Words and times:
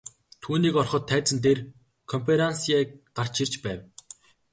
Түүнийг 0.43 0.75
ороход 0.81 1.03
тайзан 1.09 1.39
дээр 1.45 1.59
КОНФЕРАНСЬЕ 2.11 2.77
гарч 3.17 3.35
ирж 3.43 3.53
байв. 3.65 3.79